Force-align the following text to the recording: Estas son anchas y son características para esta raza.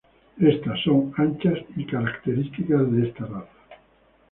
Estas 0.39 0.81
son 0.81 1.13
anchas 1.15 1.59
y 1.75 1.83
son 1.85 1.91
características 2.05 2.49
para 2.89 3.05
esta 3.07 3.25
raza. 3.27 3.57